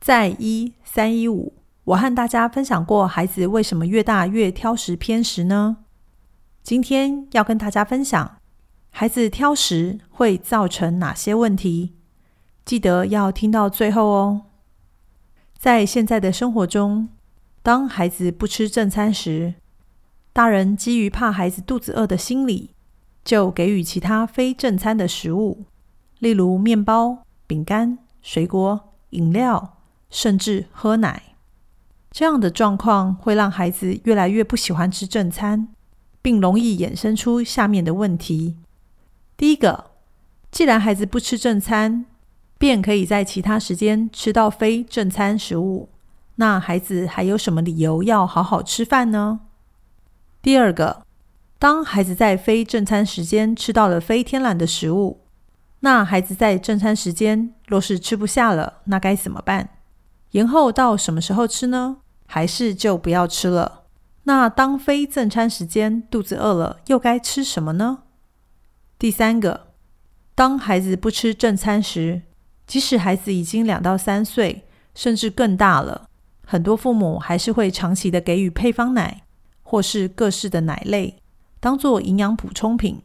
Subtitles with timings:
[0.00, 1.52] 在一三一五，
[1.84, 5.78] 我和大家分享过孩子为什么越大越挑食偏食呢？
[6.62, 8.38] 今天要跟大家分享
[8.90, 11.94] 孩子挑食会造成哪些问题，
[12.64, 14.42] 记得要听到最后哦。
[15.58, 17.08] 在现在的生活中，
[17.62, 19.54] 当孩子不吃正餐时，
[20.32, 22.70] 大人基于怕孩子肚子饿的心理，
[23.24, 25.64] 就给予其他非正餐的食物，
[26.20, 29.77] 例如面包、饼干、水果、饮料。
[30.10, 31.34] 甚至喝奶，
[32.10, 35.68] 这样的状况会让孩子越来越不喜欢吃正餐，
[36.22, 38.56] 并容易衍生出下面的问题。
[39.36, 39.92] 第一个，
[40.50, 42.06] 既然孩子不吃正餐，
[42.58, 45.88] 便可以在其他时间吃到非正餐食物，
[46.36, 49.40] 那孩子还有什么理由要好好吃饭呢？
[50.40, 51.02] 第二个，
[51.58, 55.20] 当孩子在非正餐时间吃到了非天然的食物，
[55.80, 59.68] 那孩子在正餐时间若是吃不下了，那该怎么办？
[60.32, 61.98] 延后到什么时候吃呢？
[62.26, 63.84] 还是就不要吃了？
[64.24, 68.02] 那当非正餐时间肚子饿了，又该吃什么呢？
[68.98, 69.68] 第三个，
[70.34, 72.22] 当孩子不吃正餐时，
[72.66, 76.06] 即使孩子已经两到三岁，甚至更大了，
[76.44, 79.22] 很多父母还是会长期的给予配方奶
[79.62, 81.22] 或是各式的奶类，
[81.58, 83.00] 当做营养补充品。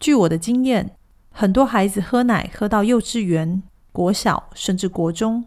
[0.00, 0.96] 据我的经验，
[1.30, 3.62] 很多孩子喝奶喝到幼稚园、
[3.92, 5.44] 国小，甚至国中。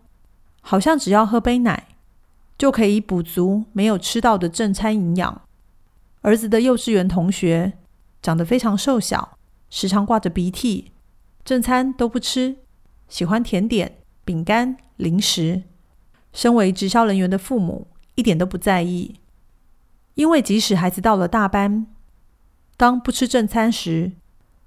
[0.69, 1.87] 好像只要喝杯奶，
[2.57, 5.43] 就可以补足没有吃到的正餐营养。
[6.23, 7.71] 儿子的幼稚园同学
[8.21, 9.37] 长得非常瘦小，
[9.69, 10.91] 时常挂着鼻涕，
[11.45, 12.57] 正餐都不吃，
[13.07, 15.63] 喜欢甜点、饼干、零食。
[16.33, 19.21] 身为直销人员的父母一点都不在意，
[20.15, 21.87] 因为即使孩子到了大班，
[22.75, 24.11] 当不吃正餐时，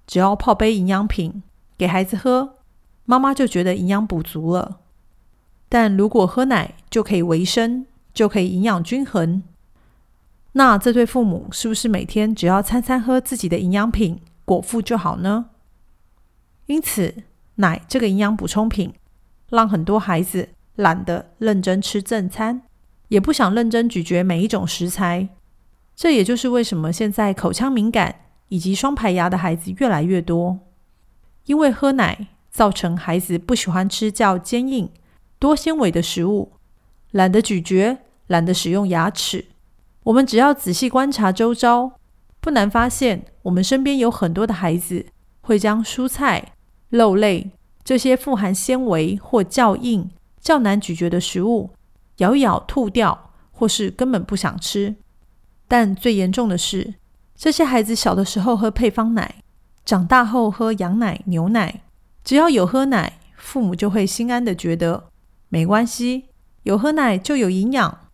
[0.06, 1.42] 只要泡杯营养品
[1.76, 2.56] 给孩子喝，
[3.04, 4.80] 妈妈就觉得营养补足了。
[5.70, 9.44] 但如果喝奶就可以维生，就可以营养均衡，
[10.53, 15.47] 那这对父母是不是每天只要餐餐喝自己的营养品果腹就好呢？
[16.66, 17.22] 因此，
[17.54, 18.92] 奶这个营养补充品
[19.48, 22.62] 让很多孩子懒得认真吃正餐，
[23.06, 25.28] 也不想认真咀嚼每一种食材。
[25.94, 30.59] 这也就是为什么现在口腔敏感以及双排牙的孩子越来越多，
[31.44, 34.91] 因为喝奶造成孩子不喜欢吃较坚硬。
[35.40, 36.52] 多纤维的食物，
[37.12, 37.96] 懒得咀嚼，
[38.26, 39.46] 懒得使用牙齿。
[40.02, 41.92] 我们只要仔细观察周遭，
[42.42, 45.06] 不难发现，我们身边有很多的孩子
[45.40, 46.52] 会将蔬菜、
[46.90, 47.52] 肉类
[47.82, 51.70] 这些富含纤维或较硬、较难咀嚼的食物
[52.18, 54.96] 咬一咬吐掉，或是根本不想吃。
[55.66, 56.96] 但最严重的是，
[57.34, 59.36] 这些孩子小的时候喝配方奶，
[59.86, 61.80] 长大后喝羊奶、牛奶，
[62.22, 65.09] 只要有喝奶，父母就会心安的觉得。
[65.50, 66.30] 没关系，
[66.62, 68.08] 有喝奶就有营养，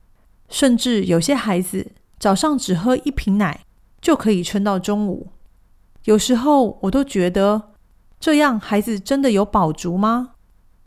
[0.48, 3.60] 甚至有些孩子早上只喝一瓶奶
[4.00, 5.28] 就可以撑到中午。
[6.04, 7.74] 有时候我都觉得，
[8.18, 10.32] 这样孩子真的有饱足吗？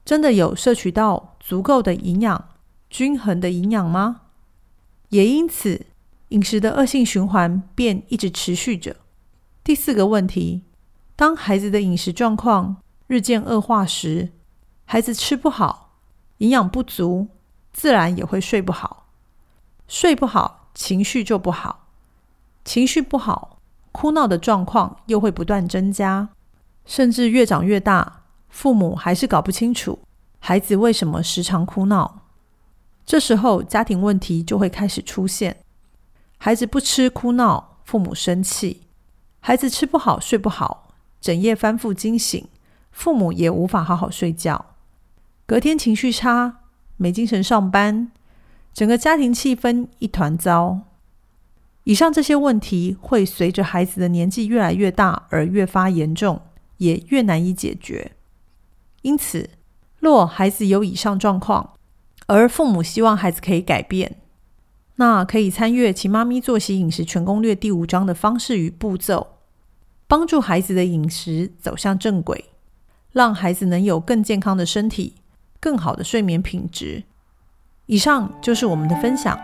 [0.04, 2.50] 真的有摄取到足够的营养、
[2.90, 4.22] 均衡的营养吗？
[5.10, 5.86] 也因此，
[6.30, 8.96] 饮食的恶性循环便一直持续着。
[9.64, 10.64] 第四个问题，
[11.16, 14.30] 当孩子的饮食状况日渐恶化时，
[14.86, 15.89] 孩子吃不好。
[16.40, 17.28] 营养不足，
[17.72, 19.08] 自然也会睡不好。
[19.88, 21.88] 睡不好，情绪就不好。
[22.66, 23.60] 情绪不好，
[23.92, 26.30] 哭闹的状况又会不断增加，
[26.86, 30.00] 甚至越长越大，父母还是搞不清楚
[30.40, 32.22] 孩子为什么时常哭闹。
[33.06, 35.58] 这时候，家庭问题就会开始出现：
[36.38, 38.84] 孩子不吃哭闹，父母生气；
[39.42, 42.48] 孩子吃不好睡不好，整夜翻覆惊醒，
[42.92, 44.76] 父母也无法好好睡觉。
[45.50, 46.60] 隔天情绪差，
[46.98, 48.12] 没精神上班，
[48.72, 50.82] 整个家庭气氛一团糟。
[51.86, 56.40] 以上这些问题会随着孩子的年纪越来越大而越发严重，
[56.78, 58.12] 也越难以解决。
[59.02, 59.50] 因此，
[59.98, 61.74] 若孩子有以上状况，
[62.28, 64.18] 而父母希望孩子可以改变，
[64.98, 69.26] 那可以参阅《其妈咪作息饮食全攻略》第五章的方式与步骤，
[70.08, 72.46] 帮助孩子的饮食走向正轨，
[73.12, 75.16] 让孩子能有更健康的身体。
[75.60, 77.04] 更好的睡眠品质。
[77.86, 79.40] 以上就是我们的分享，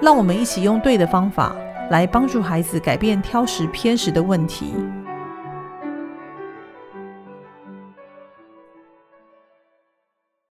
[0.00, 1.54] 让我们一起用对的方法
[1.90, 4.72] 来帮助孩子改变挑食偏食的问题。